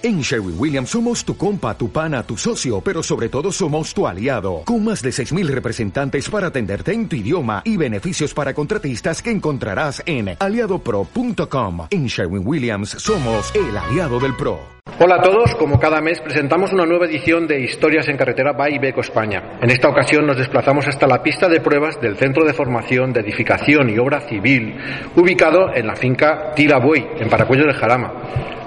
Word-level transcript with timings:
En 0.00 0.20
Sherwin 0.20 0.54
Williams 0.56 0.90
somos 0.90 1.24
tu 1.24 1.36
compa, 1.36 1.76
tu 1.76 1.90
pana, 1.90 2.22
tu 2.22 2.36
socio, 2.36 2.80
pero 2.80 3.02
sobre 3.02 3.28
todo 3.28 3.50
somos 3.50 3.92
tu 3.92 4.06
aliado, 4.06 4.62
con 4.64 4.84
más 4.84 5.02
de 5.02 5.10
6.000 5.10 5.48
representantes 5.48 6.30
para 6.30 6.46
atenderte 6.46 6.92
en 6.92 7.08
tu 7.08 7.16
idioma 7.16 7.62
y 7.64 7.76
beneficios 7.76 8.32
para 8.32 8.54
contratistas 8.54 9.20
que 9.20 9.32
encontrarás 9.32 10.00
en 10.06 10.36
aliadopro.com. 10.38 11.88
En 11.90 12.06
Sherwin 12.06 12.46
Williams 12.46 12.90
somos 12.90 13.52
el 13.56 13.76
aliado 13.76 14.20
del 14.20 14.36
PRO. 14.36 14.60
Hola 15.00 15.16
a 15.16 15.20
todos, 15.20 15.56
como 15.56 15.80
cada 15.80 16.00
mes 16.00 16.20
presentamos 16.20 16.72
una 16.72 16.86
nueva 16.86 17.06
edición 17.06 17.48
de 17.48 17.60
Historias 17.60 18.06
en 18.08 18.16
Carretera 18.16 18.52
by 18.52 18.76
Ibeco 18.76 19.00
España. 19.00 19.58
En 19.60 19.70
esta 19.70 19.88
ocasión 19.88 20.26
nos 20.28 20.38
desplazamos 20.38 20.86
hasta 20.86 21.08
la 21.08 21.24
pista 21.24 21.48
de 21.48 21.60
pruebas 21.60 22.00
del 22.00 22.16
Centro 22.16 22.44
de 22.44 22.54
Formación 22.54 23.12
de 23.12 23.20
Edificación 23.20 23.90
y 23.90 23.98
Obra 23.98 24.20
Civil, 24.20 24.76
ubicado 25.16 25.74
en 25.74 25.88
la 25.88 25.96
finca 25.96 26.52
Tira 26.54 26.78
Buey, 26.78 27.04
en 27.18 27.28
Paracuello 27.28 27.66
de 27.66 27.74
Jarama 27.74 28.12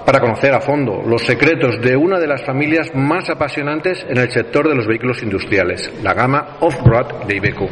para 0.04 0.20
conocer 0.20 0.54
a 0.54 0.60
fondo 0.60 1.02
los 1.06 1.22
secretos 1.22 1.80
de 1.80 1.96
una 1.96 2.18
de 2.18 2.26
las 2.26 2.44
familias 2.44 2.90
más 2.94 3.28
apasionantes 3.30 4.04
en 4.08 4.18
el 4.18 4.30
sector 4.30 4.68
de 4.68 4.74
los 4.74 4.86
vehículos 4.86 5.22
industriales, 5.22 5.92
la 6.02 6.14
gama 6.14 6.56
Off-Road 6.60 7.26
de 7.26 7.36
Iveco. 7.36 7.68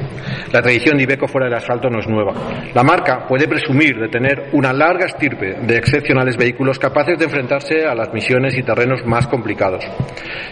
La 0.52 0.62
tradición 0.62 0.96
de 0.96 1.04
Iveco 1.04 1.28
fuera 1.28 1.46
del 1.46 1.56
asfalto 1.56 1.88
no 1.88 2.00
es 2.00 2.08
nueva. 2.08 2.32
La 2.74 2.82
marca 2.82 3.26
puede 3.26 3.48
presumir 3.48 3.98
de 3.98 4.08
tener 4.08 4.50
una 4.52 4.72
larga 4.72 5.06
estirpe 5.06 5.56
de 5.62 5.76
excepcionales 5.76 6.36
vehículos 6.36 6.78
capaces 6.78 7.18
de 7.18 7.24
enfrentarse 7.24 7.86
a 7.86 7.94
las 7.94 8.12
misiones 8.12 8.56
y 8.56 8.62
terrenos 8.62 9.04
más 9.04 9.26
complicados. 9.26 9.84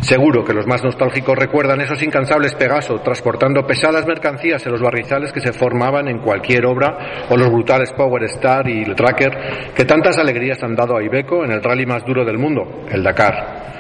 Seguro 0.01 0.45
que 0.45 0.55
los 0.55 0.67
más 0.67 0.83
nostálgicos 0.83 1.37
recuerdan 1.39 1.81
esos 1.81 2.03
incansables 2.03 2.55
Pegaso 2.55 3.01
transportando 3.01 3.67
pesadas 3.67 4.07
mercancías 4.07 4.65
en 4.67 4.73
los 4.73 4.83
barrizales 4.83 5.33
que 5.33 5.41
se 5.41 5.53
formaban 5.53 6.09
en 6.09 6.19
cualquier 6.19 6.67
obra 6.67 7.27
o 7.29 7.37
los 7.37 7.49
brutales 7.49 7.93
Power 7.93 8.25
Star 8.25 8.69
y 8.69 8.83
el 8.83 8.95
Tracker 8.95 9.73
que 9.75 9.85
tantas 9.85 10.19
alegrías 10.19 10.63
han 10.63 10.75
dado 10.75 10.97
a 10.97 11.03
Iveco 11.03 11.45
en 11.45 11.53
el 11.53 11.61
rally 11.69 11.85
más 11.85 12.03
duro 12.07 12.25
del 12.25 12.39
mundo, 12.39 12.87
el 12.91 13.03
Dakar. 13.03 13.78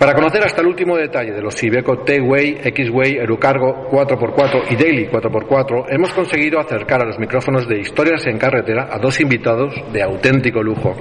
Para 0.00 0.14
conocer 0.14 0.42
hasta 0.42 0.62
el 0.62 0.66
último 0.66 0.96
detalle 0.96 1.30
de 1.30 1.42
los 1.42 1.62
Iveco 1.62 1.98
T-Way, 1.98 2.60
X-Way, 2.64 3.18
Aerocargo 3.18 3.90
4x4 3.90 4.62
y 4.70 4.76
Daily 4.76 5.08
4x4, 5.08 5.88
hemos 5.90 6.10
conseguido 6.14 6.58
acercar 6.58 7.02
a 7.02 7.04
los 7.04 7.18
micrófonos 7.18 7.68
de 7.68 7.80
Historias 7.80 8.26
en 8.26 8.38
Carretera 8.38 8.88
a 8.90 8.98
dos 8.98 9.20
invitados 9.20 9.74
de 9.92 10.02
auténtico 10.02 10.62
lujo. 10.62 10.96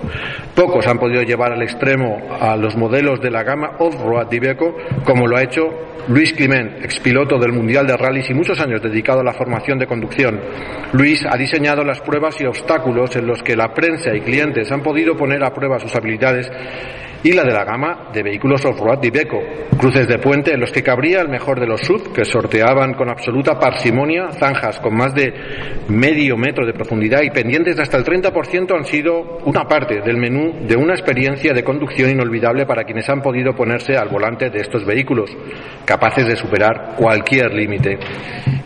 Pocos 0.54 0.86
han 0.86 1.00
podido 1.00 1.22
llevar 1.22 1.54
al 1.54 1.62
extremo 1.62 2.18
a 2.42 2.58
los 2.58 2.76
modelos 2.76 3.22
de 3.22 3.32
la 3.32 3.44
gama 3.44 3.78
off-road 3.80 4.28
de 4.28 4.36
Iveco, 4.36 4.76
como 5.06 5.28
lo 5.28 5.38
ha 5.38 5.44
hecho 5.44 5.70
Luis 6.10 6.34
Climent, 6.34 6.84
expiloto 6.84 7.40
del 7.40 7.54
Mundial 7.54 7.88
de 7.88 7.96
Rallys 7.96 8.30
y 8.30 8.34
muchos 8.34 8.60
años 8.60 8.82
dedicado 8.82 9.22
a 9.22 9.24
la 9.24 9.32
formación 9.32 9.80
de 9.80 9.88
conducción. 9.88 10.42
Luis 10.92 11.26
ha 11.26 11.38
diseñado 11.38 11.86
las 11.86 12.02
pruebas 12.02 12.36
y 12.42 12.46
obstáculos 12.46 13.16
en 13.16 13.28
los 13.28 13.42
que 13.44 13.56
la 13.56 13.74
prensa 13.74 14.14
y 14.14 14.20
clientes 14.20 14.70
han 14.74 14.84
podido 14.84 15.16
poner 15.16 15.42
a 15.42 15.54
prueba 15.54 15.80
sus 15.80 15.96
habilidades 15.96 16.52
y 17.24 17.34
la 17.34 17.44
de 17.44 17.54
la 17.54 17.66
gama 17.66 18.10
de 18.14 18.24
vehículos 18.24 18.64
off-road 18.66 19.00
de 19.00 19.08
Iveco, 19.08 19.40
cruces 19.78 20.08
de 20.08 20.20
puente 20.20 20.54
en 20.54 20.60
los 20.60 20.72
que 20.72 20.84
cabría 20.84 21.22
el 21.22 21.30
mejor 21.30 21.60
de 21.60 21.68
los 21.68 21.82
SUV 21.82 22.14
que 22.14 22.26
sorteaban 22.26 22.94
con 22.94 23.10
absoluta 23.10 23.60
parsimonia 23.60 24.32
zanjas 24.32 24.80
con 24.80 24.96
más 24.96 25.14
de 25.14 25.34
medio 25.90 26.38
metro 26.38 26.66
de 26.66 26.74
profundidad 26.74 27.22
y 27.22 27.30
pendientes 27.30 27.76
de 27.76 27.84
hasta 27.84 27.98
el 27.98 28.06
30% 28.06 28.76
han 28.76 28.86
sido 28.86 29.40
una 29.46 29.64
parte 29.64 30.02
del 30.02 30.18
menú 30.18 30.68
de 30.68 30.76
una 30.76 30.94
experiencia 30.94 31.54
de 31.54 31.64
conducción 31.64 32.10
inolvidable 32.10 32.66
para 32.66 32.84
quienes 32.84 33.10
han 33.10 33.22
podido 33.22 33.54
ponerse 33.54 33.98
al 33.98 34.10
volante 34.10 34.50
de 34.50 34.60
estos 34.60 34.86
vehículos, 34.86 35.36
capaces 35.86 36.28
de 36.28 36.36
superar 36.36 36.96
cualquier 36.96 37.54
límite. 37.54 37.98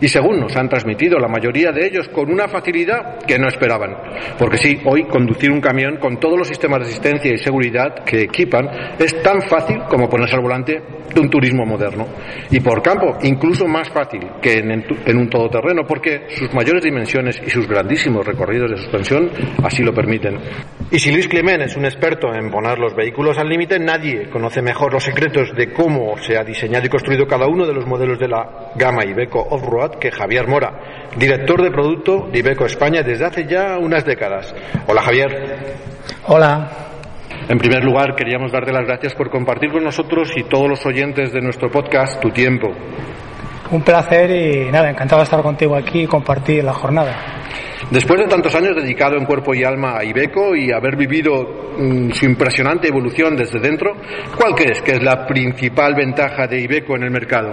Y 0.00 0.08
según 0.08 0.40
nos 0.40 0.54
han 0.56 0.68
transmitido 0.68 1.18
la 1.18 1.28
mayoría 1.28 1.72
de 1.72 1.86
ellos 1.86 2.08
con 2.08 2.30
una 2.30 2.48
facilidad 2.48 3.18
que 3.26 3.38
no 3.38 3.48
esperaban. 3.48 3.96
Porque 4.38 4.58
sí, 4.58 4.78
hoy 4.84 5.04
conducir 5.04 5.50
un 5.50 5.60
camión 5.60 5.96
con 5.96 6.18
todos 6.18 6.38
los 6.38 6.48
sistemas 6.48 6.80
de 6.80 6.86
asistencia 6.86 7.32
y 7.32 7.38
seguridad 7.38 8.04
que 8.04 8.28
es 8.98 9.22
tan 9.22 9.42
fácil 9.42 9.80
como 9.88 10.08
ponerse 10.08 10.36
al 10.36 10.42
volante 10.42 10.82
de 11.14 11.20
un 11.20 11.30
turismo 11.30 11.64
moderno. 11.64 12.06
Y 12.50 12.60
por 12.60 12.82
campo, 12.82 13.16
incluso 13.22 13.66
más 13.66 13.88
fácil 13.88 14.20
que 14.40 14.58
en, 14.58 15.18
un 15.18 15.28
todoterreno, 15.28 15.82
porque 15.86 16.26
sus 16.28 16.52
mayores 16.52 16.82
dimensiones 16.82 17.40
y 17.44 17.50
sus 17.50 17.66
grandísimos 17.68 18.26
recorridos 18.26 18.70
de 18.70 18.76
suspensión 18.76 19.30
así 19.62 19.82
lo 19.82 19.92
permiten. 19.92 20.38
Y 20.90 20.98
si 20.98 21.12
Luis 21.12 21.28
Clement 21.28 21.62
es 21.62 21.76
un 21.76 21.84
experto 21.84 22.34
en 22.34 22.50
poner 22.50 22.78
los 22.78 22.94
vehículos 22.94 23.38
al 23.38 23.48
límite, 23.48 23.78
nadie 23.78 24.28
conoce 24.28 24.62
mejor 24.62 24.92
los 24.92 25.04
secretos 25.04 25.54
de 25.54 25.72
cómo 25.72 26.16
se 26.18 26.36
ha 26.36 26.44
diseñado 26.44 26.86
y 26.86 26.88
construido 26.88 27.26
cada 27.26 27.46
uno 27.46 27.66
de 27.66 27.74
los 27.74 27.86
modelos 27.86 28.18
de 28.18 28.28
la 28.28 28.70
gama 28.74 29.04
Ibeco 29.04 29.40
Off-Road 29.40 29.98
que 29.98 30.10
Javier 30.10 30.46
Mora, 30.48 31.08
director 31.16 31.62
de 31.62 31.70
producto 31.70 32.28
de 32.30 32.38
Ibeco 32.38 32.66
España 32.66 33.02
desde 33.02 33.24
hace 33.24 33.46
ya 33.46 33.78
unas 33.78 34.04
décadas. 34.04 34.54
Hola 34.86 35.02
Javier. 35.02 35.76
Hola. 36.26 36.93
En 37.48 37.58
primer 37.58 37.84
lugar, 37.84 38.14
queríamos 38.14 38.52
darte 38.52 38.72
las 38.72 38.86
gracias 38.86 39.14
por 39.14 39.28
compartir 39.28 39.70
con 39.70 39.84
nosotros 39.84 40.32
y 40.36 40.44
todos 40.44 40.68
los 40.68 40.84
oyentes 40.86 41.32
de 41.32 41.42
nuestro 41.42 41.70
podcast 41.70 42.18
tu 42.20 42.30
tiempo. 42.30 42.68
Un 43.70 43.82
placer 43.82 44.30
y 44.30 44.70
nada, 44.70 44.88
encantado 44.88 45.20
de 45.20 45.24
estar 45.24 45.42
contigo 45.42 45.76
aquí 45.76 46.02
y 46.02 46.06
compartir 46.06 46.64
la 46.64 46.72
jornada. 46.72 47.33
Después 47.90 48.20
de 48.20 48.26
tantos 48.26 48.54
años 48.54 48.74
dedicado 48.74 49.16
en 49.16 49.26
cuerpo 49.26 49.54
y 49.54 49.62
alma 49.62 49.98
a 49.98 50.04
Ibeco 50.04 50.56
y 50.56 50.72
haber 50.72 50.96
vivido 50.96 51.74
mm, 51.78 52.10
su 52.10 52.24
impresionante 52.24 52.88
evolución 52.88 53.36
desde 53.36 53.60
dentro, 53.60 53.92
¿cuál 54.36 54.54
crees 54.54 54.80
que 54.82 54.92
es 54.92 55.02
la 55.02 55.26
principal 55.26 55.94
ventaja 55.94 56.46
de 56.46 56.60
Ibeco 56.60 56.96
en 56.96 57.02
el 57.04 57.10
mercado? 57.10 57.52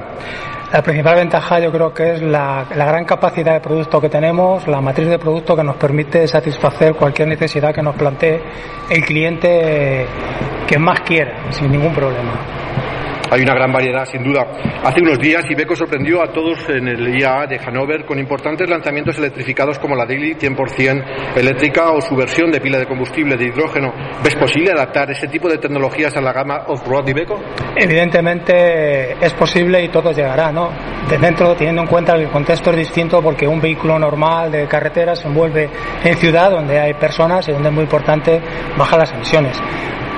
La 0.72 0.82
principal 0.82 1.16
ventaja 1.16 1.60
yo 1.60 1.70
creo 1.70 1.94
que 1.94 2.14
es 2.14 2.22
la, 2.22 2.66
la, 2.74 2.86
gran 2.86 3.04
capacidad 3.04 3.56
de 3.56 3.60
producto 3.60 4.00
que 4.00 4.08
tenemos, 4.08 4.66
la 4.70 4.80
matriz 4.80 5.10
de 5.10 5.20
producto 5.20 5.54
que 5.54 5.64
nos 5.64 5.76
permite 5.76 6.26
satisfacer 6.30 6.94
cualquier 6.94 7.28
necesidad 7.28 7.76
que 7.76 7.82
nos 7.82 7.96
plantee 7.96 8.42
el 8.90 9.04
cliente 9.04 10.06
que 10.66 10.80
más 10.80 11.02
quiera, 11.02 11.52
sin 11.52 11.70
ningún 11.70 11.94
problema. 11.94 12.32
Hay 13.32 13.44
una 13.44 13.54
gran 13.56 13.72
variedad, 13.72 14.04
sin 14.04 14.26
duda. 14.26 14.46
Hace 14.84 15.00
unos 15.00 15.18
días 15.18 15.50
Ibeco 15.50 15.74
sorprendió 15.74 16.22
a 16.22 16.34
todos 16.34 16.68
en 16.68 16.86
el 16.90 17.18
IAA 17.18 17.48
de 17.48 17.60
Hannover 17.60 18.04
con 18.06 18.20
importantes 18.20 18.70
lanzamientos 18.70 19.18
electrificados 19.20 19.80
como 19.80 19.96
la 19.96 20.06
Daily 20.06 20.36
100% 20.36 21.38
eléctrica 21.38 21.92
o 21.92 22.02
su 22.02 22.14
versión 22.14 22.52
de 22.52 22.60
pila 22.60 22.78
de 22.78 22.86
combustible 22.86 23.38
de 23.38 23.46
hidrógeno. 23.46 23.94
¿Ves 24.22 24.36
posible 24.36 24.72
adaptar 24.72 25.10
ese 25.12 25.30
tipo 25.30 25.48
de 25.48 25.60
tecnologías 25.60 26.14
a 26.18 26.20
la 26.20 26.34
gama 26.34 26.66
off-road 26.68 27.08
Ibeco? 27.08 27.40
Evidentemente 27.74 29.14
es 29.26 29.34
posible 29.34 29.82
y 29.82 29.88
todo 29.88 30.12
llegará, 30.12 30.52
¿no? 30.52 30.70
De 31.10 31.18
dentro, 31.18 31.56
teniendo 31.56 31.84
en 31.84 31.88
cuenta 31.88 32.16
que 32.16 32.24
el 32.24 32.30
contexto 32.30 32.72
es 32.72 32.78
distinto 32.80 33.22
porque 33.22 33.48
un 33.48 33.62
vehículo 33.62 33.98
normal 33.98 34.52
de 34.52 34.68
carretera 34.68 35.16
se 35.16 35.30
envuelve 35.30 35.70
en 36.04 36.18
ciudad 36.18 36.52
donde 36.52 36.78
hay 36.78 36.96
personas 36.96 37.48
y 37.48 37.54
donde 37.54 37.70
es 37.70 37.76
muy 37.76 37.84
importante 37.84 38.42
bajar 38.78 39.00
las 39.00 39.14
emisiones 39.14 39.58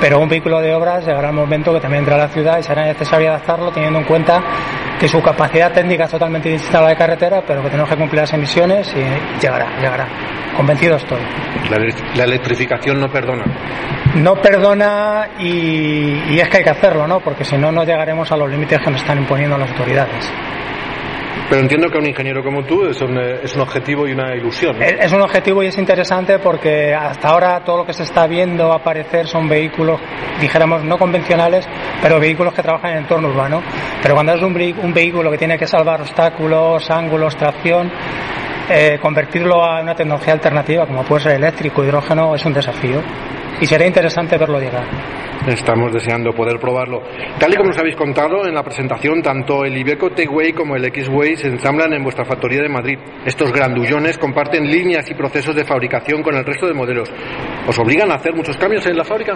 pero 0.03 0.19
un 0.19 0.27
vehículo 0.27 0.59
de 0.59 0.75
obras 0.75 1.05
llegará 1.05 1.29
el 1.29 1.33
momento 1.33 1.73
que 1.73 1.79
también 1.79 1.99
entra 1.99 2.15
a 2.15 2.17
la 2.17 2.27
ciudad 2.27 2.59
y 2.59 2.63
será 2.63 2.83
necesario 2.83 3.02
adaptarlo 3.11 3.71
teniendo 3.71 3.99
en 3.99 4.05
cuenta 4.05 4.41
que 4.99 5.07
su 5.07 5.21
capacidad 5.21 5.71
técnica 5.71 6.05
es 6.05 6.11
totalmente 6.11 6.49
distinta 6.49 6.79
a 6.79 6.81
la 6.81 6.89
de 6.89 6.95
carretera, 6.95 7.43
pero 7.45 7.61
que 7.61 7.69
tenemos 7.69 7.89
que 7.89 7.97
cumplir 7.97 8.21
las 8.21 8.33
emisiones 8.33 8.93
y 8.95 9.41
llegará, 9.41 9.77
llegará. 9.79 10.07
Convencido 10.55 10.95
estoy. 10.95 11.19
La, 12.15 12.23
electrificación 12.23 12.99
no 12.99 13.09
perdona. 13.09 13.43
No 14.15 14.35
perdona 14.35 15.27
y, 15.39 16.23
y 16.29 16.39
es 16.39 16.47
que 16.47 16.57
hay 16.57 16.63
que 16.63 16.69
hacerlo, 16.69 17.07
¿no? 17.07 17.19
Porque 17.19 17.43
si 17.43 17.57
no, 17.57 17.71
no 17.71 17.83
llegaremos 17.83 18.31
a 18.31 18.37
los 18.37 18.49
límites 18.49 18.79
que 18.79 18.91
nos 18.91 19.01
están 19.01 19.17
imponiendo 19.17 19.57
las 19.57 19.71
autoridades. 19.71 20.31
Pero 21.49 21.61
entiendo 21.61 21.89
que 21.89 21.97
a 21.97 22.01
un 22.01 22.07
ingeniero 22.07 22.43
como 22.43 22.63
tú 22.63 22.85
es 22.85 23.01
un, 23.01 23.17
es 23.17 23.53
un 23.55 23.61
objetivo 23.61 24.07
y 24.07 24.13
una 24.13 24.35
ilusión. 24.35 24.81
Es 24.81 25.11
un 25.11 25.21
objetivo 25.21 25.61
y 25.63 25.67
es 25.67 25.77
interesante 25.77 26.39
porque 26.39 26.93
hasta 26.93 27.29
ahora 27.29 27.63
todo 27.63 27.77
lo 27.77 27.85
que 27.85 27.93
se 27.93 28.03
está 28.03 28.27
viendo 28.27 28.71
aparecer 28.71 29.27
son 29.27 29.47
vehículos, 29.47 29.99
dijéramos, 30.39 30.83
no 30.83 30.97
convencionales, 30.97 31.67
pero 32.01 32.19
vehículos 32.19 32.53
que 32.53 32.61
trabajan 32.61 32.91
en 32.91 32.97
entorno 32.99 33.27
urbano. 33.29 33.61
Pero 34.01 34.15
cuando 34.15 34.33
es 34.33 34.41
un, 34.41 34.55
un 34.81 34.93
vehículo 34.93 35.29
que 35.31 35.37
tiene 35.37 35.57
que 35.57 35.67
salvar 35.67 36.01
obstáculos, 36.01 36.89
ángulos, 36.89 37.35
tracción, 37.35 37.91
eh, 38.69 38.97
convertirlo 39.01 39.63
a 39.63 39.81
una 39.81 39.93
tecnología 39.93 40.33
alternativa 40.33 40.87
como 40.87 41.03
puede 41.03 41.23
ser 41.23 41.33
eléctrico, 41.33 41.83
hidrógeno, 41.83 42.35
es 42.35 42.45
un 42.45 42.53
desafío. 42.53 43.01
Y 43.59 43.65
sería 43.65 43.87
interesante 43.87 44.37
verlo 44.37 44.59
llegar. 44.59 44.85
Estamos 45.47 45.91
deseando 45.91 46.31
poder 46.31 46.57
probarlo. 46.57 47.01
Tal 47.37 47.53
y 47.53 47.57
como 47.57 47.69
nos 47.69 47.77
habéis 47.77 47.97
contado 47.97 48.47
en 48.47 48.55
la 48.55 48.63
presentación, 48.63 49.21
tanto 49.21 49.65
el 49.65 49.77
Ibeco 49.77 50.09
T-Way 50.11 50.53
como 50.53 50.77
el 50.77 50.85
X-Way 50.85 51.35
se 51.35 51.47
ensamblan 51.47 51.93
en 51.93 52.01
vuestra 52.01 52.23
factoría 52.23 52.61
de 52.61 52.69
Madrid. 52.69 52.97
Estos 53.25 53.51
grandullones 53.51 54.17
comparten 54.17 54.63
líneas 54.63 55.09
y 55.11 55.13
procesos 55.13 55.53
de 55.53 55.65
fabricación 55.65 56.23
con 56.23 56.35
el 56.35 56.45
resto 56.45 56.65
de 56.65 56.73
modelos. 56.73 57.11
¿Os 57.67 57.77
obligan 57.77 58.09
a 58.11 58.15
hacer 58.15 58.33
muchos 58.33 58.55
cambios 58.55 58.85
en 58.87 58.95
la 58.95 59.03
fábrica? 59.03 59.33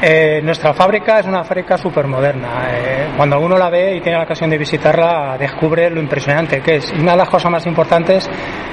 Eh, 0.00 0.40
nuestra 0.42 0.72
fábrica 0.72 1.20
es 1.20 1.26
una 1.26 1.44
fábrica 1.44 1.76
súper 1.76 2.06
moderna. 2.06 2.68
Eh, 2.72 3.08
cuando 3.16 3.38
uno 3.38 3.58
la 3.58 3.68
ve 3.68 3.96
y 3.96 4.00
tiene 4.00 4.18
la 4.18 4.24
ocasión 4.24 4.48
de 4.48 4.56
visitarla, 4.56 5.36
descubre 5.38 5.90
lo 5.90 6.00
impresionante 6.00 6.60
que 6.62 6.76
es. 6.76 6.92
Y 6.96 7.00
una 7.00 7.12
de 7.12 7.18
las 7.18 7.28
cosas 7.28 7.52
más 7.52 7.66
importantes 7.66 8.28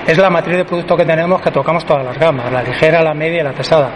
es 0.08 0.18
la 0.18 0.30
matriz 0.30 0.56
de 0.56 0.66
producto 0.66 0.96
que 0.96 1.06
tenemos, 1.06 1.42
que 1.42 1.52
tocamos 1.52 1.86
todas 1.86 2.06
las 2.06 2.18
gamas, 2.18 2.52
la 2.52 2.64
ligera, 2.64 3.04
la 3.04 3.14
media 3.14 3.42
y 3.42 3.44
la 3.44 3.54
pesada. 3.54 3.92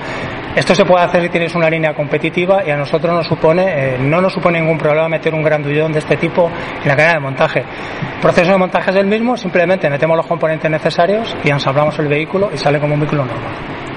Esto 0.55 0.75
se 0.75 0.85
puede 0.85 1.03
hacer 1.03 1.23
si 1.23 1.29
tienes 1.29 1.55
una 1.55 1.67
línea 1.67 1.95
competitiva 1.95 2.63
y 2.63 2.69
a 2.69 2.77
nosotros 2.77 3.11
nos 3.11 3.25
supone, 3.25 3.95
eh, 3.95 3.97
no 3.97 4.21
nos 4.21 4.33
supone 4.33 4.59
ningún 4.59 4.77
problema 4.77 5.09
meter 5.09 5.33
un 5.33 5.41
grandullón 5.41 5.91
de 5.91 5.97
este 5.97 6.15
tipo 6.15 6.47
en 6.81 6.87
la 6.87 6.95
cadena 6.95 7.13
de 7.15 7.19
montaje. 7.21 7.59
El 7.61 8.21
proceso 8.21 8.51
de 8.51 8.57
montaje 8.59 8.91
es 8.91 8.97
el 8.97 9.07
mismo, 9.07 9.35
simplemente 9.35 9.89
metemos 9.89 10.15
los 10.15 10.27
componentes 10.27 10.69
necesarios 10.69 11.35
y 11.43 11.49
ensamblamos 11.49 11.97
el 11.97 12.07
vehículo 12.07 12.51
y 12.53 12.57
sale 12.59 12.79
como 12.79 12.93
un 12.93 12.99
vehículo 12.99 13.25
normal. 13.25 13.51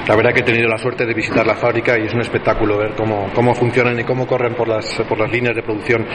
La 0.09 0.15
verdad 0.15 0.33
que 0.33 0.41
he 0.41 0.45
tenido 0.45 0.69
la 0.69 0.79
suerte 0.79 1.05
de 1.05 1.13
visitar 1.13 1.45
la 1.45 1.57
fábrica 1.57 1.99
y 1.99 2.07
es 2.07 2.15
un 2.15 2.21
espectáculo 2.21 2.79
ver 2.79 2.93
cómo, 2.95 3.29
cómo 3.35 3.53
funcionan 3.55 3.99
y 3.99 4.05
cómo 4.05 4.25
corren 4.25 4.55
por 4.55 4.69
las, 4.69 4.87
por 5.09 5.19
las 5.19 5.31
líneas 5.33 5.57
de 5.57 5.63
producción. 5.63 6.07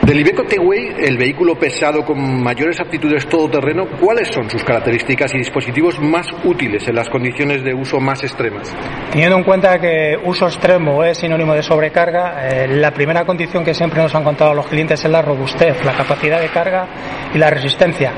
Del 0.00 0.20
Iveco 0.20 0.44
T-Way, 0.44 0.94
el 1.04 1.18
vehículo 1.18 1.54
pesado 1.54 2.06
con 2.06 2.42
mayores 2.42 2.80
aptitudes 2.80 3.26
todoterreno, 3.26 3.84
¿cuáles 4.00 4.28
son 4.28 4.48
sus 4.48 4.64
características 4.64 5.34
y 5.34 5.38
dispositivos 5.38 6.00
más 6.00 6.26
útiles 6.42 6.88
en 6.88 6.94
las 6.94 7.10
condiciones 7.10 7.62
de 7.62 7.74
uso 7.74 8.00
más 8.00 8.22
extremas? 8.24 8.74
Teniendo 9.12 9.36
en 9.36 9.44
cuenta 9.44 9.78
que 9.78 10.16
uso 10.24 10.46
extremo 10.46 11.04
es 11.04 11.18
sinónimo 11.18 11.52
de 11.52 11.62
sobrecarga, 11.62 12.48
eh, 12.48 12.66
la 12.66 12.92
primera 12.92 13.26
condición 13.26 13.62
que 13.62 13.74
siempre 13.74 14.00
nos 14.00 14.14
han 14.14 14.24
contado 14.24 14.54
los 14.54 14.66
clientes 14.66 15.04
es 15.04 15.10
la 15.10 15.20
robustez, 15.20 15.84
la 15.84 15.92
capacidad 15.92 16.40
de 16.40 16.48
carga 16.48 16.88
y 17.34 17.36
la 17.36 17.50
resistencia. 17.50 18.12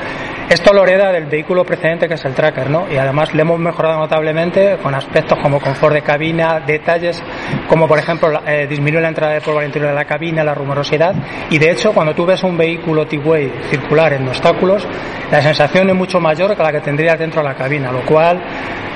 Esto 0.48 0.72
lo 0.72 0.84
hereda 0.84 1.10
del 1.10 1.26
vehículo 1.26 1.64
precedente 1.64 2.06
que 2.06 2.14
es 2.14 2.25
el 2.25 2.32
Tracker, 2.32 2.70
¿no? 2.70 2.87
Y 2.88 2.96
además 2.96 3.34
le 3.34 3.43
hemos 3.43 3.58
mejorado 3.58 3.98
notablemente 3.98 4.76
con 4.81 4.94
aspectos 4.94 5.37
como 5.43 5.60
confort 5.60 5.94
de 5.94 6.02
cabina, 6.02 6.60
detalles 6.60 7.20
como 7.69 7.88
por 7.88 7.98
ejemplo 7.98 8.40
eh, 8.46 8.69
disminuir 8.69 9.02
la 9.02 9.08
entrada 9.08 9.32
de 9.32 9.40
polvo 9.40 9.58
al 9.58 9.66
interior 9.66 9.90
de 9.90 9.96
la 9.96 10.04
cabina, 10.04 10.44
la 10.44 10.54
rumorosidad. 10.54 11.16
Y 11.50 11.58
de 11.58 11.72
hecho, 11.72 11.93
cuando 11.93 12.14
tú 12.14 12.25
ves 12.25 12.44
un 12.44 12.56
vehículo 12.56 13.06
T-Way 13.06 13.52
circular 13.70 14.12
en 14.12 14.28
obstáculos, 14.28 14.87
la 15.32 15.43
sensación 15.43 15.90
es 15.90 15.96
mucho 15.96 16.20
mayor 16.20 16.56
que 16.56 16.62
la 16.62 16.70
que 16.70 16.81
tendrías 16.81 17.19
dentro 17.19 17.43
de 17.43 17.48
la 17.48 17.56
cabina, 17.56 17.90
lo 17.90 18.02
cual 18.02 18.40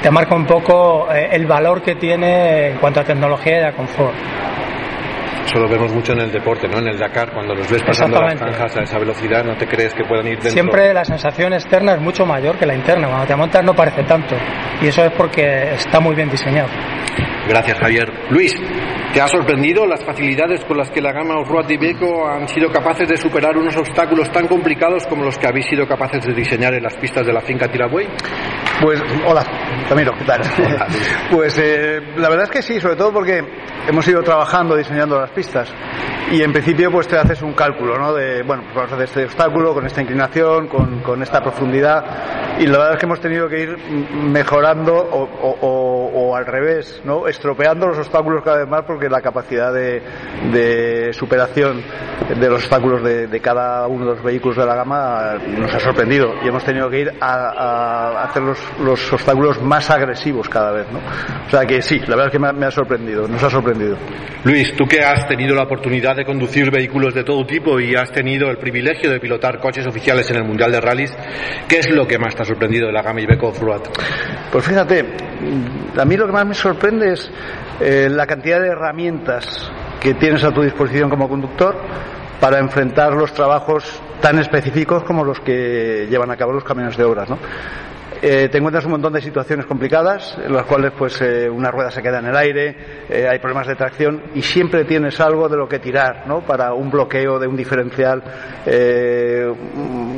te 0.00 0.08
marca 0.08 0.36
un 0.36 0.46
poco 0.46 1.12
eh, 1.12 1.30
el 1.32 1.46
valor 1.46 1.82
que 1.82 1.96
tiene 1.96 2.68
en 2.68 2.78
cuanto 2.78 3.00
a 3.00 3.04
tecnología 3.04 3.60
y 3.60 3.64
a 3.64 3.72
confort. 3.72 4.14
Eso 5.44 5.58
lo 5.58 5.68
vemos 5.68 5.92
mucho 5.92 6.12
en 6.12 6.20
el 6.20 6.30
deporte, 6.30 6.68
¿no? 6.68 6.78
En 6.78 6.88
el 6.88 6.98
Dakar, 6.98 7.32
cuando 7.32 7.54
los 7.54 7.68
ves 7.70 7.82
pasando 7.82 8.20
las 8.20 8.38
franjas 8.38 8.76
a 8.76 8.82
esa 8.82 8.98
velocidad, 8.98 9.44
no 9.44 9.56
te 9.56 9.66
crees 9.66 9.92
que 9.94 10.04
puedan 10.04 10.26
ir 10.26 10.34
dentro. 10.34 10.50
Siempre 10.50 10.94
la 10.94 11.04
sensación 11.04 11.52
externa 11.52 11.94
es 11.94 12.00
mucho 12.00 12.24
mayor 12.24 12.56
que 12.56 12.66
la 12.66 12.74
interna. 12.74 13.08
Cuando 13.08 13.26
te 13.26 13.36
montas 13.36 13.64
no 13.64 13.74
parece 13.74 14.04
tanto. 14.04 14.36
Y 14.80 14.88
eso 14.88 15.04
es 15.04 15.12
porque 15.16 15.74
está 15.74 16.00
muy 16.00 16.14
bien 16.14 16.28
diseñado. 16.30 16.68
Gracias, 17.48 17.78
Javier. 17.80 18.08
Luis, 18.30 18.54
¿te 19.12 19.20
ha 19.20 19.26
sorprendido 19.26 19.86
las 19.86 20.04
facilidades 20.04 20.64
con 20.66 20.76
las 20.76 20.90
que 20.90 21.00
la 21.00 21.12
gama 21.12 21.40
Off-Road 21.40 21.66
de 21.66 21.74
Iveco 21.74 22.28
han 22.28 22.46
sido 22.46 22.70
capaces 22.70 23.08
de 23.08 23.16
superar 23.16 23.56
unos 23.56 23.76
obstáculos 23.76 24.30
tan 24.30 24.46
complicados 24.46 25.06
como 25.06 25.24
los 25.24 25.36
que 25.36 25.48
habéis 25.48 25.66
sido 25.66 25.86
capaces 25.86 26.24
de 26.24 26.32
diseñar 26.32 26.74
en 26.74 26.82
las 26.84 26.96
pistas 26.96 27.26
de 27.26 27.32
la 27.32 27.40
finca 27.40 27.66
Tirabuey? 27.66 28.06
Pues, 28.80 29.02
hola, 29.26 29.44
Ramiro, 29.88 30.12
¿qué 30.18 30.24
tal? 30.24 30.40
pues 31.30 31.58
eh, 31.58 32.00
la 32.16 32.28
verdad 32.28 32.44
es 32.44 32.50
que 32.50 32.62
sí, 32.62 32.80
sobre 32.80 32.96
todo 32.96 33.12
porque 33.12 33.42
hemos 33.88 34.06
ido 34.06 34.22
trabajando 34.22 34.76
diseñando 34.76 35.20
las 35.20 35.30
pistas 35.30 35.72
y 36.30 36.42
en 36.42 36.52
principio 36.52 36.90
pues 36.90 37.08
te 37.08 37.16
haces 37.16 37.42
un 37.42 37.52
cálculo, 37.52 37.98
¿no? 37.98 38.12
De, 38.12 38.42
bueno, 38.42 38.62
pues 38.64 38.74
vamos 38.74 38.92
a 38.92 38.94
hacer 38.94 39.04
este 39.04 39.24
obstáculo 39.24 39.74
con 39.74 39.86
esta 39.86 40.00
inclinación, 40.00 40.68
con, 40.68 41.00
con 41.00 41.22
esta 41.22 41.40
profundidad 41.40 42.39
y 42.60 42.66
la 42.66 42.76
verdad 42.76 42.92
es 42.92 42.98
que 42.98 43.06
hemos 43.06 43.20
tenido 43.20 43.48
que 43.48 43.62
ir 43.62 43.76
mejorando 44.12 44.94
o, 44.94 46.36
al 46.36 46.44
revés, 46.44 47.00
¿no? 47.04 47.26
Estropeando 47.26 47.88
los 47.88 47.98
obstáculos 47.98 48.42
cada 48.44 48.58
vez 48.58 48.68
más 48.68 48.82
porque 48.86 49.08
la 49.08 49.22
capacidad 49.22 49.72
de, 49.72 51.10
superación 51.12 51.82
de 52.28 52.48
los 52.48 52.62
obstáculos 52.62 53.02
de, 53.02 53.40
cada 53.40 53.86
uno 53.88 54.04
de 54.04 54.14
los 54.14 54.22
vehículos 54.22 54.58
de 54.58 54.66
la 54.66 54.74
gama 54.74 55.36
nos 55.58 55.74
ha 55.74 55.80
sorprendido 55.80 56.34
y 56.44 56.48
hemos 56.48 56.62
tenido 56.62 56.90
que 56.90 57.00
ir 57.00 57.12
a, 57.18 58.24
hacer 58.24 58.42
los, 58.42 58.58
los, 58.80 59.12
obstáculos 59.12 59.60
más 59.62 59.90
agresivos 59.90 60.48
cada 60.48 60.70
vez, 60.70 60.86
¿no? 60.92 60.98
O 61.46 61.50
sea 61.50 61.64
que 61.64 61.80
sí, 61.80 61.98
la 62.00 62.16
verdad 62.16 62.26
es 62.26 62.32
que 62.32 62.38
me 62.38 62.48
ha, 62.48 62.52
me 62.52 62.66
ha 62.66 62.70
sorprendido, 62.70 63.26
nos 63.26 63.42
ha 63.42 63.48
sorprendido. 63.48 63.96
Luis, 64.44 64.74
tú 64.76 64.84
que 64.86 65.00
has 65.00 65.26
tenido 65.26 65.54
la 65.54 65.62
oportunidad 65.62 66.16
de 66.16 66.24
conducir 66.24 66.70
vehículos 66.70 67.14
de 67.14 67.24
todo 67.24 67.44
tipo 67.46 67.80
y 67.80 67.94
has 67.94 68.10
tenido 68.12 68.50
el 68.50 68.58
privilegio 68.58 69.10
de 69.10 69.18
pilotar 69.18 69.58
coches 69.58 69.86
oficiales 69.86 70.30
en 70.30 70.36
el 70.36 70.44
Mundial 70.44 70.72
de 70.72 70.80
Rallys, 70.80 71.12
¿qué 71.68 71.78
es 71.78 71.90
lo 71.90 72.06
que 72.06 72.18
más 72.18 72.34
te 72.34 72.42
ha 72.42 72.49
sorprendido 72.50 72.88
de 72.88 72.92
la 72.92 73.02
gama 73.02 73.20
Iveco 73.20 73.48
Off-Road? 73.48 73.82
Pues 74.52 74.64
fíjate, 74.64 75.04
a 75.96 76.04
mí 76.04 76.16
lo 76.16 76.26
que 76.26 76.32
más 76.32 76.46
me 76.46 76.54
sorprende 76.54 77.12
es 77.12 77.30
eh, 77.80 78.08
la 78.10 78.26
cantidad 78.26 78.60
de 78.60 78.68
herramientas 78.68 79.70
que 80.00 80.14
tienes 80.14 80.42
a 80.44 80.52
tu 80.52 80.62
disposición 80.62 81.08
como 81.08 81.28
conductor 81.28 81.76
para 82.40 82.58
enfrentar 82.58 83.12
los 83.12 83.32
trabajos 83.32 84.00
tan 84.20 84.38
específicos 84.38 85.04
como 85.04 85.24
los 85.24 85.40
que 85.40 86.06
llevan 86.10 86.30
a 86.30 86.36
cabo 86.36 86.52
los 86.52 86.64
camiones 86.64 86.96
de 86.96 87.04
obras, 87.04 87.28
¿no? 87.28 87.38
Eh, 88.22 88.48
te 88.50 88.58
encuentras 88.58 88.84
un 88.84 88.90
montón 88.92 89.14
de 89.14 89.22
situaciones 89.22 89.64
complicadas 89.64 90.36
en 90.44 90.52
las 90.52 90.66
cuales 90.66 90.92
pues 90.96 91.20
eh, 91.22 91.48
una 91.48 91.70
rueda 91.70 91.90
se 91.90 92.02
queda 92.02 92.18
en 92.18 92.26
el 92.26 92.36
aire, 92.36 92.76
eh, 93.08 93.26
hay 93.26 93.38
problemas 93.38 93.66
de 93.66 93.76
tracción 93.76 94.22
y 94.34 94.42
siempre 94.42 94.84
tienes 94.84 95.18
algo 95.20 95.48
de 95.48 95.56
lo 95.56 95.66
que 95.66 95.78
tirar, 95.78 96.24
¿no? 96.26 96.40
Para 96.40 96.74
un 96.74 96.90
bloqueo 96.90 97.38
de 97.38 97.46
un 97.46 97.56
diferencial, 97.56 98.22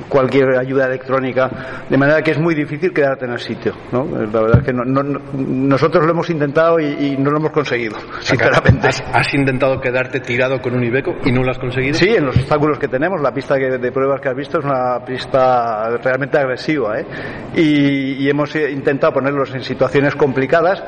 cualquier 0.09 0.59
ayuda 0.59 0.87
electrónica, 0.87 1.85
de 1.89 1.97
manera 1.97 2.23
que 2.23 2.33
es 2.33 2.39
muy 2.39 2.55
difícil 2.55 2.93
quedarte 2.93 3.25
en 3.25 3.33
el 3.33 3.39
sitio, 3.39 3.73
¿no? 3.93 4.05
La 4.05 4.41
verdad 4.41 4.59
es 4.59 4.65
que 4.65 4.73
no, 4.73 4.85
no, 4.85 5.21
nosotros 5.33 6.05
lo 6.05 6.11
hemos 6.11 6.29
intentado 6.29 6.81
y, 6.81 6.87
y, 6.87 7.17
no 7.17 7.31
lo 7.31 7.39
hemos 7.39 7.53
conseguido, 7.53 7.97
sinceramente. 8.21 8.89
¿Has, 8.89 9.03
¿Has, 9.13 9.33
intentado 9.33 9.81
quedarte 9.81 10.21
tirado 10.21 10.61
con 10.61 10.75
un 10.75 10.83
Ibeco 10.83 11.15
y 11.25 11.31
no 11.31 11.43
lo 11.43 11.51
has 11.51 11.59
conseguido? 11.59 11.95
Sí, 11.95 12.09
en 12.09 12.27
los 12.27 12.37
obstáculos 12.37 12.79
que 12.79 12.89
tenemos, 12.89 13.21
la 13.21 13.33
pista 13.33 13.59
que, 13.59 13.79
de 13.79 13.93
pruebas 13.93 14.21
que 14.21 14.29
has 14.29 14.37
visto 14.37 14.59
es 14.59 14.65
una 14.65 15.05
pista 15.05 15.89
realmente 16.03 16.39
agresiva, 16.39 16.99
¿eh? 16.99 17.07
Y 17.55 17.92
y, 17.93 18.29
hemos 18.29 18.55
intentado 18.55 19.13
ponerlos 19.13 19.55
en 19.55 19.63
situaciones 19.63 20.15
complicadas 20.15 20.83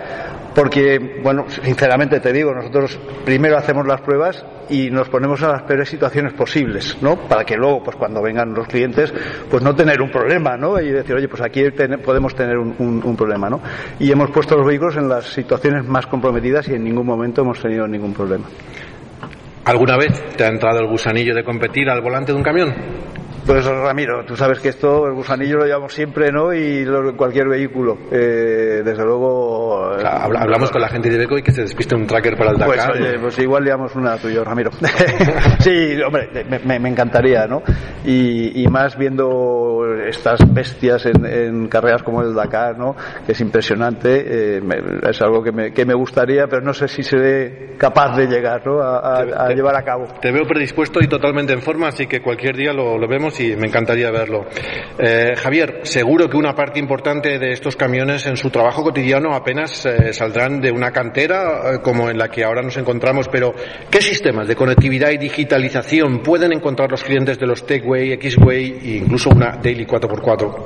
porque, 0.55 1.21
bueno, 1.23 1.47
sinceramente 1.49 2.21
te 2.21 2.33
digo, 2.33 2.55
nosotros 2.55 2.99
primero 3.25 3.59
hacemos 3.59 3.87
las 3.87 4.01
pruebas 4.01 4.45
y 4.71 4.89
nos 4.91 5.09
ponemos 5.09 5.43
en 5.43 5.49
las 5.49 5.62
peores 5.62 5.89
situaciones 5.89 6.33
posibles, 6.33 6.97
¿no? 7.03 7.17
Para 7.17 7.45
que 7.45 7.56
luego, 7.56 7.83
pues 7.83 7.97
cuando 7.97 8.23
vengan 8.23 8.55
los 8.55 8.69
clientes, 8.69 9.12
pues 9.51 9.62
no 9.62 9.75
tener 9.75 10.01
un 10.01 10.11
problema, 10.11 10.56
¿no? 10.56 10.81
Y 10.81 10.91
decir, 10.91 11.17
oye, 11.17 11.29
pues 11.29 11.43
aquí 11.43 11.65
podemos 12.05 12.35
tener 12.35 12.56
un, 12.56 13.03
un, 13.05 13.17
problema, 13.17 13.51
¿no? 13.51 13.61
Y 13.99 14.11
hemos 14.12 14.31
puesto 14.31 14.56
los 14.56 14.67
vehículos 14.67 14.97
en 14.97 15.09
las 15.09 15.27
situaciones 15.27 15.85
más 15.85 16.06
comprometidas 16.06 16.69
y 16.69 16.75
en 16.75 16.85
ningún 16.85 17.06
momento 17.06 17.43
hemos 17.43 17.61
tenido 17.61 17.87
ningún 17.89 18.15
problema. 18.15 18.47
¿Alguna 19.65 19.97
vez 19.97 20.37
te 20.37 20.45
ha 20.45 20.49
entrado 20.49 20.81
el 20.81 20.87
gusanillo 20.87 21.35
de 21.35 21.43
competir 21.43 21.89
al 21.89 22.01
volante 22.01 22.33
de 22.33 22.39
un 22.39 22.45
camión? 22.45 22.75
Pues 23.46 23.67
Ramiro, 23.67 24.25
tú 24.25 24.37
sabes 24.37 24.58
que 24.58 24.70
esto, 24.70 25.06
el 25.06 25.12
gusanillo 25.12 25.58
lo 25.58 25.67
llevamos 25.67 25.93
siempre, 25.93 26.32
¿no? 26.32 26.55
Y 26.55 26.85
lo, 26.87 27.14
cualquier 27.14 27.46
vehículo. 27.46 27.99
Eh, 28.11 28.81
desde 28.82 29.05
luego. 29.05 29.91
O 29.91 29.99
sea, 29.99 30.25
hablamos 30.25 30.70
con 30.70 30.81
la 30.81 30.88
gente 30.88 31.11
de 31.11 31.17
Iveco 31.17 31.37
y 31.37 31.43
que 31.43 31.52
se 31.52 31.61
despiste 31.61 31.94
un 31.94 32.06
tracker 32.06 32.38
para 32.38 32.52
el 32.52 32.56
Dakar. 32.56 32.93
Pues, 32.93 33.00
oye, 33.00 33.19
pues 33.19 33.38
igual 33.41 33.64
llevamos 33.64 33.94
una 33.96 34.17
tuyo, 34.17 34.43
Ramiro. 34.44 34.70
sí, 35.58 36.00
hombre, 36.00 36.31
me, 36.64 36.79
me, 36.79 36.88
encantaría, 36.88 37.46
¿no? 37.46 37.62
Y, 38.05 38.62
y, 38.62 38.67
más 38.69 38.96
viendo 38.96 39.85
estas 40.06 40.41
bestias 40.52 41.05
en, 41.05 41.26
en, 41.26 41.69
carreras 41.69 42.02
como 42.02 42.23
el 42.23 42.35
Dakar, 42.35 42.79
¿no? 42.79 42.96
Que 43.26 43.32
es 43.32 43.41
impresionante. 43.43 44.56
Eh, 44.56 44.61
me, 44.62 44.76
es 45.08 45.20
algo 45.20 45.43
que 45.43 45.52
me, 45.52 45.73
que 45.73 45.85
me 45.85 45.94
gustaría, 45.94 46.46
pero 46.46 46.62
no 46.62 46.73
sé 46.73 46.88
si 46.88 47.02
seré 47.02 47.75
capaz 47.76 48.17
de 48.17 48.26
llegar, 48.26 48.67
¿no? 48.67 48.81
A, 48.81 48.99
a, 48.99 49.44
a 49.44 49.49
te, 49.49 49.55
llevar 49.55 49.76
a 49.76 49.82
cabo. 49.82 50.06
Te 50.20 50.32
veo 50.32 50.46
predispuesto 50.46 51.00
y 51.02 51.08
totalmente 51.08 51.52
en 51.52 51.61
forma, 51.61 51.88
así 51.88 52.06
que 52.06 52.22
cualquier 52.22 52.56
día 52.56 52.72
lo, 52.72 52.96
lo 52.96 53.06
vemos 53.06 53.33
y 53.41 53.56
me 53.56 53.69
encantaría 53.69 54.10
verlo. 54.10 54.46
Eh, 54.98 55.34
Javier, 55.36 55.81
seguro 55.82 56.29
que 56.29 56.36
una 56.36 56.55
parte 56.55 56.79
importante 56.79 57.38
de 57.38 57.53
estos 57.53 57.76
camiones 57.76 58.26
en 58.26 58.36
su 58.36 58.50
trabajo 58.50 58.82
cotidiano 58.82 59.34
apenas 59.34 59.86
eh, 59.86 60.12
saldrán 60.12 60.60
de 60.60 60.70
una 60.70 60.91
cantera 60.91 61.74
eh, 61.74 61.79
como 61.82 62.10
en 62.10 62.19
la 62.19 62.29
que 62.29 62.44
ahora 62.44 62.62
nos 62.62 62.76
encontramos, 62.76 63.29
pero 63.29 63.55
¿qué 63.91 64.00
sistemas 64.00 64.48
de 64.48 64.56
conectividad 64.56 65.10
y 65.10 65.19
digitalización 65.19 66.22
pueden 66.22 66.53
encontrar 66.53 66.91
los 66.91 67.03
clientes 67.03 67.38
de 67.38 67.46
los 67.46 67.67
Techway, 67.67 68.12
X-Way 68.12 68.81
e 68.82 68.88
incluso 68.98 69.31
una 69.31 69.58
Daily 69.62 69.86
4x4? 69.86 70.56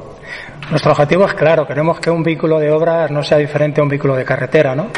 Nuestro 0.70 0.92
objetivo 0.92 1.26
es 1.26 1.34
claro, 1.34 1.66
queremos 1.66 1.98
que 2.00 2.10
un 2.10 2.22
vehículo 2.22 2.58
de 2.58 2.70
obras 2.70 3.10
no 3.10 3.22
sea 3.22 3.38
diferente 3.38 3.80
a 3.80 3.84
un 3.84 3.88
vehículo 3.88 4.14
de 4.14 4.24
carretera, 4.24 4.74
¿no? 4.74 4.90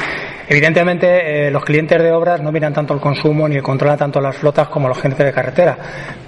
Evidentemente, 0.52 1.46
eh, 1.46 1.50
los 1.52 1.64
clientes 1.64 2.02
de 2.02 2.10
obras 2.10 2.42
no 2.42 2.50
miran 2.50 2.72
tanto 2.72 2.92
el 2.92 2.98
consumo 2.98 3.48
ni 3.48 3.60
controlan 3.60 3.96
tanto 3.96 4.20
las 4.20 4.36
flotas 4.36 4.68
como 4.68 4.88
los 4.88 4.98
clientes 4.98 5.24
de 5.24 5.32
carretera, 5.32 5.78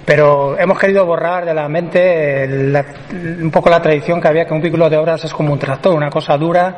pero 0.05 0.57
hemos 0.57 0.79
querido 0.79 1.05
borrar 1.05 1.43
de 1.43 1.53
la 1.53 1.67
mente 1.67 2.47
la, 2.47 2.85
un 3.11 3.51
poco 3.51 3.69
la 3.69 3.81
tradición 3.81 4.21
que 4.21 4.29
había 4.29 4.45
que 4.45 4.53
un 4.53 4.61
vehículo 4.61 4.89
de 4.89 4.95
obras 4.95 5.25
es 5.25 5.33
como 5.33 5.51
un 5.51 5.59
tractor, 5.59 5.93
una 5.93 6.09
cosa 6.09 6.37
dura 6.37 6.77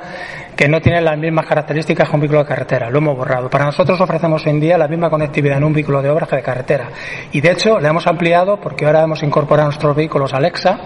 que 0.56 0.68
no 0.68 0.82
tiene 0.82 1.02
las 1.02 1.18
mismas 1.18 1.46
características 1.46 2.10
que 2.10 2.16
un 2.16 2.22
vehículo 2.22 2.40
de 2.42 2.48
carretera. 2.48 2.90
Lo 2.90 3.00
hemos 3.00 3.18
borrado. 3.18 3.50
Para 3.50 3.66
nosotros 3.66 4.00
ofrecemos 4.00 4.46
hoy 4.46 4.52
en 4.52 4.60
día 4.60 4.78
la 4.78 4.88
misma 4.88 5.10
conectividad 5.10 5.58
en 5.58 5.64
un 5.64 5.74
vehículo 5.74 6.02
de 6.02 6.10
obras 6.10 6.30
que 6.30 6.38
de 6.38 6.42
carretera. 6.42 6.90
Y 7.32 7.42
de 7.42 7.52
hecho, 7.52 7.80
le 7.80 7.88
hemos 7.88 8.08
ampliado 8.08 8.58
porque 8.58 8.86
ahora 8.86 9.04
hemos 9.04 9.22
incorporado 9.24 9.68
a 9.68 9.72
nuestros 9.72 9.96
vehículos 9.96 10.34
Alexa, 10.34 10.80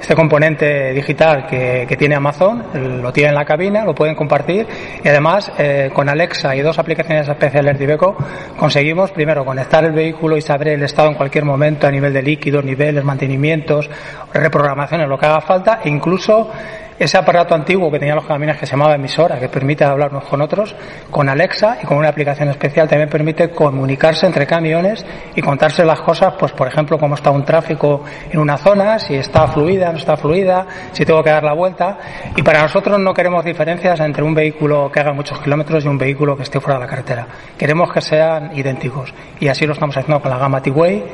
este 0.00 0.14
componente 0.14 0.92
digital 0.94 1.46
que, 1.46 1.84
que 1.86 1.96
tiene 1.96 2.14
Amazon, 2.14 2.64
lo 3.02 3.12
tiene 3.12 3.28
en 3.28 3.34
la 3.34 3.44
cabina, 3.44 3.84
lo 3.84 3.94
pueden 3.94 4.14
compartir 4.14 4.66
y 5.04 5.06
además 5.06 5.52
eh, 5.58 5.90
con 5.92 6.08
Alexa 6.08 6.56
y 6.56 6.62
dos 6.62 6.78
aplicaciones 6.78 7.28
especiales 7.28 7.78
de 7.78 7.84
Iveco 7.84 8.16
conseguimos 8.56 9.10
primero 9.10 9.44
conectar 9.44 9.84
el 9.84 9.92
vehículo 9.92 10.38
y 10.38 10.40
saber 10.40 10.68
el 10.68 10.82
estado 10.82 11.08
en 11.08 11.14
cualquier 11.14 11.44
momento 11.44 11.86
a 11.86 11.90
nivel 11.90 12.14
de 12.14 12.22
líquidos, 12.22 12.64
niveles, 12.64 13.04
mantenimientos, 13.04 13.90
reprogramaciones, 14.32 15.06
lo 15.06 15.18
que 15.18 15.26
haga 15.26 15.42
falta 15.42 15.80
e 15.84 15.90
incluso 15.90 16.50
ese 17.00 17.16
aparato 17.16 17.54
antiguo 17.54 17.90
que 17.90 17.98
tenían 17.98 18.16
los 18.16 18.26
camiones 18.26 18.58
que 18.58 18.66
se 18.66 18.72
llamaba 18.72 18.94
emisora, 18.94 19.38
que 19.40 19.48
permite 19.48 19.84
hablar 19.84 20.10
unos 20.10 20.24
con 20.24 20.42
otros, 20.42 20.76
con 21.10 21.30
Alexa 21.30 21.78
y 21.82 21.86
con 21.86 21.96
una 21.96 22.10
aplicación 22.10 22.50
especial 22.50 22.86
también 22.86 23.08
permite 23.08 23.48
comunicarse 23.48 24.26
entre 24.26 24.46
camiones 24.46 25.04
y 25.34 25.40
contarse 25.40 25.82
las 25.82 26.02
cosas, 26.02 26.34
pues 26.38 26.52
por 26.52 26.68
ejemplo, 26.68 26.98
cómo 26.98 27.14
está 27.14 27.30
un 27.30 27.42
tráfico 27.42 28.04
en 28.30 28.38
una 28.38 28.58
zona, 28.58 28.98
si 28.98 29.14
está 29.14 29.48
fluida, 29.48 29.90
no 29.90 29.96
está 29.96 30.14
fluida, 30.18 30.66
si 30.92 31.06
tengo 31.06 31.22
que 31.22 31.30
dar 31.30 31.42
la 31.42 31.54
vuelta. 31.54 31.98
Y 32.36 32.42
para 32.42 32.60
nosotros 32.60 33.00
no 33.00 33.14
queremos 33.14 33.46
diferencias 33.46 33.98
entre 34.00 34.22
un 34.22 34.34
vehículo 34.34 34.92
que 34.92 35.00
haga 35.00 35.14
muchos 35.14 35.40
kilómetros 35.40 35.82
y 35.86 35.88
un 35.88 35.96
vehículo 35.96 36.36
que 36.36 36.42
esté 36.42 36.60
fuera 36.60 36.78
de 36.78 36.84
la 36.84 36.90
carretera. 36.90 37.26
Queremos 37.56 37.90
que 37.90 38.02
sean 38.02 38.50
idénticos. 38.54 39.14
Y 39.40 39.48
así 39.48 39.66
lo 39.66 39.72
estamos 39.72 39.96
haciendo 39.96 40.20
con 40.20 40.30
la 40.30 40.36
gama 40.36 40.60
T-Way 40.60 41.04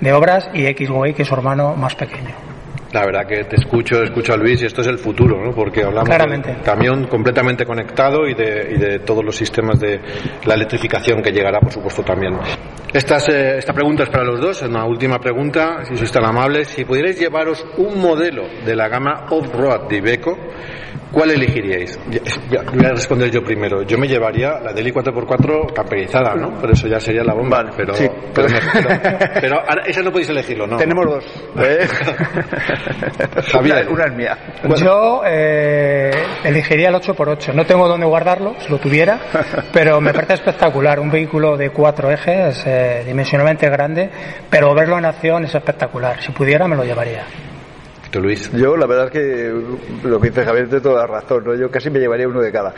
de 0.00 0.12
obras 0.12 0.50
y 0.52 0.66
X-Way, 0.66 1.14
que 1.14 1.22
es 1.22 1.28
su 1.28 1.34
hermano 1.34 1.76
más 1.76 1.94
pequeño. 1.94 2.47
La 2.92 3.04
verdad 3.04 3.26
que 3.26 3.44
te 3.44 3.56
escucho, 3.56 4.02
escucho 4.02 4.32
a 4.32 4.36
Luis 4.36 4.62
y 4.62 4.66
esto 4.66 4.80
es 4.80 4.86
el 4.86 4.98
futuro, 4.98 5.44
¿no? 5.44 5.52
Porque 5.52 5.84
hablamos 5.84 6.08
de 6.08 6.56
camión 6.64 7.06
completamente 7.06 7.66
conectado 7.66 8.26
y 8.26 8.32
de, 8.32 8.74
y 8.74 8.78
de, 8.78 8.98
todos 9.00 9.22
los 9.22 9.36
sistemas 9.36 9.78
de 9.78 10.00
la 10.46 10.54
electrificación 10.54 11.22
que 11.22 11.30
llegará, 11.30 11.60
por 11.60 11.70
supuesto, 11.70 12.02
también. 12.02 12.38
Esta, 12.92 13.18
eh, 13.30 13.58
esta 13.58 13.74
pregunta 13.74 14.04
es 14.04 14.08
para 14.08 14.24
los 14.24 14.40
dos, 14.40 14.62
una 14.62 14.86
última 14.86 15.18
pregunta, 15.18 15.84
si 15.84 15.96
sois 15.96 16.10
tan 16.10 16.24
amables. 16.24 16.68
Si 16.68 16.86
pudierais 16.86 17.18
llevaros 17.18 17.66
un 17.76 18.00
modelo 18.00 18.44
de 18.64 18.74
la 18.74 18.88
gama 18.88 19.26
off-road 19.28 19.88
de 19.88 19.96
Ibeco, 19.98 20.38
¿Cuál 21.12 21.30
elegiríais? 21.30 21.98
Voy 22.48 22.84
a 22.84 22.90
responder 22.90 23.30
yo 23.30 23.42
primero. 23.42 23.82
Yo 23.82 23.96
me 23.96 24.06
llevaría 24.06 24.60
la 24.60 24.72
Deli 24.72 24.92
4x4 24.92 25.72
camperizada, 25.72 26.34
¿no? 26.34 26.58
Pero 26.60 26.72
eso 26.72 26.86
ya 26.86 27.00
sería 27.00 27.24
la 27.24 27.34
bomba. 27.34 27.58
Vale, 27.58 27.70
pero, 27.76 27.94
sí. 27.94 28.06
pero, 28.34 28.48
pero, 29.40 29.62
esa 29.86 30.02
no 30.02 30.10
podéis 30.10 30.28
elegirlo, 30.28 30.66
¿no? 30.66 30.76
Tenemos 30.76 31.06
dos. 31.06 31.24
¿eh? 31.64 31.88
Javier. 33.52 33.88
Una, 33.88 34.04
es 34.04 34.14
mía. 34.14 34.38
Yo 34.76 35.22
eh, 35.26 36.10
elegiría 36.44 36.90
el 36.90 36.96
8x8. 36.96 37.54
No 37.54 37.64
tengo 37.64 37.88
dónde 37.88 38.06
guardarlo, 38.06 38.54
si 38.58 38.70
lo 38.70 38.78
tuviera, 38.78 39.18
pero 39.72 40.00
me 40.00 40.12
parece 40.12 40.34
espectacular. 40.34 41.00
Un 41.00 41.10
vehículo 41.10 41.56
de 41.56 41.70
cuatro 41.70 42.10
ejes, 42.10 42.62
eh, 42.66 43.02
dimensionalmente 43.06 43.68
grande, 43.70 44.10
pero 44.50 44.74
verlo 44.74 44.98
en 44.98 45.06
acción 45.06 45.44
es 45.44 45.54
espectacular. 45.54 46.20
Si 46.20 46.32
pudiera, 46.32 46.68
me 46.68 46.76
lo 46.76 46.84
llevaría. 46.84 47.24
Luis? 48.14 48.50
Yo, 48.52 48.76
la 48.76 48.86
verdad 48.86 49.06
es 49.06 49.12
que 49.12 50.08
lo 50.08 50.20
que 50.20 50.30
dice 50.30 50.44
Javier 50.44 50.68
tiene 50.68 50.80
toda 50.80 51.02
la 51.02 51.06
razón, 51.06 51.44
¿no? 51.44 51.54
Yo 51.54 51.70
casi 51.70 51.90
me 51.90 51.98
llevaría 51.98 52.26
uno 52.26 52.40
de 52.40 52.50
cada. 52.50 52.74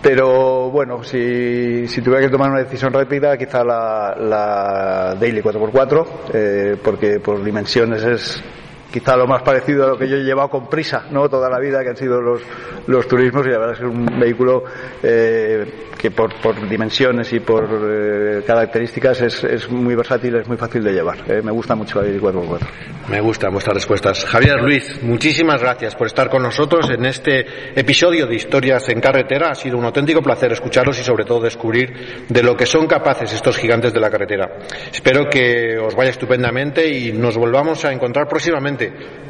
Pero 0.00 0.70
bueno, 0.70 1.02
si, 1.02 1.86
si 1.88 2.00
tuviera 2.00 2.24
que 2.24 2.30
tomar 2.30 2.50
una 2.50 2.60
decisión 2.60 2.92
rápida, 2.92 3.36
quizá 3.36 3.64
la, 3.64 4.14
la 4.18 5.16
Daily 5.18 5.42
4x4, 5.42 6.06
eh, 6.32 6.76
porque 6.82 7.18
por 7.18 7.42
dimensiones 7.42 8.04
es 8.04 8.42
quizá 8.90 9.16
lo 9.16 9.26
más 9.26 9.42
parecido 9.42 9.84
a 9.84 9.88
lo 9.88 9.98
que 9.98 10.08
yo 10.08 10.16
he 10.16 10.24
llevado 10.24 10.48
con 10.48 10.68
prisa, 10.68 11.06
¿no? 11.10 11.28
Toda 11.28 11.48
la 11.50 11.58
vida 11.58 11.82
que 11.82 11.90
han 11.90 11.96
sido 11.96 12.20
los, 12.20 12.42
los 12.86 13.06
turismos 13.06 13.46
y 13.46 13.50
la 13.50 13.58
verdad 13.58 13.74
es 13.74 13.80
que 13.80 13.86
es 13.86 13.92
un 13.92 14.18
vehículo 14.18 14.64
eh, 15.02 15.88
que 15.98 16.10
por, 16.10 16.40
por, 16.40 16.68
dimensiones 16.68 17.32
y 17.32 17.40
por 17.40 17.68
eh, 17.70 18.42
características 18.46 19.20
es, 19.20 19.44
es, 19.44 19.68
muy 19.68 19.94
versátil, 19.94 20.36
es 20.36 20.48
muy 20.48 20.56
fácil 20.56 20.82
de 20.82 20.92
llevar. 20.92 21.18
Eh. 21.28 21.42
Me 21.42 21.50
gusta 21.50 21.74
mucho 21.74 22.00
la 22.00 22.08
4x4. 22.08 22.66
Me 23.08 23.20
gustan 23.20 23.52
vuestras 23.52 23.74
respuestas. 23.74 24.24
Javier 24.24 24.60
Luis, 24.60 25.02
muchísimas 25.02 25.60
gracias 25.60 25.94
por 25.94 26.06
estar 26.06 26.28
con 26.28 26.42
nosotros 26.42 26.88
en 26.90 27.04
este 27.06 27.46
episodio 27.74 28.26
de 28.26 28.36
Historias 28.36 28.88
en 28.90 29.00
Carretera. 29.00 29.50
Ha 29.50 29.54
sido 29.54 29.76
un 29.76 29.84
auténtico 29.84 30.22
placer 30.22 30.52
escucharlos 30.52 30.98
y 31.00 31.02
sobre 31.02 31.24
todo 31.24 31.40
descubrir 31.40 32.26
de 32.28 32.42
lo 32.42 32.56
que 32.56 32.66
son 32.66 32.86
capaces 32.86 33.32
estos 33.32 33.56
gigantes 33.56 33.92
de 33.92 34.00
la 34.00 34.10
carretera. 34.10 34.58
Espero 34.92 35.28
que 35.28 35.78
os 35.78 35.94
vaya 35.94 36.10
estupendamente 36.10 36.86
y 36.86 37.12
nos 37.12 37.36
volvamos 37.36 37.84
a 37.84 37.92
encontrar 37.92 38.28
próximamente 38.28 38.77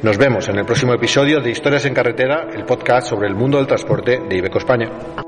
nos 0.03 0.19
vemos 0.19 0.49
en 0.49 0.59
el 0.59 0.65
próximo 0.65 0.95
episodio 0.95 1.41
de 1.41 1.51
Historias 1.51 1.85
en 1.87 1.95
Carretera, 1.95 2.49
el 2.55 2.65
podcast 2.65 3.09
sobre 3.09 3.29
el 3.29 3.35
mundo 3.35 3.59
del 3.59 3.67
transporte 3.67 4.21
de 4.29 4.37
Ibeco 4.37 4.59
España. 4.59 5.28